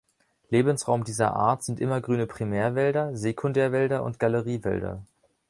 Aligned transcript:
Lebensraum 0.49 1.03
dieser 1.03 1.35
Art 1.35 1.61
sind 1.63 1.79
immergrüne 1.79 2.25
Primärwälder, 2.25 3.15
Sekundärwälder 3.15 4.01
und 4.03 4.17
Galeriewälder. 4.17 5.03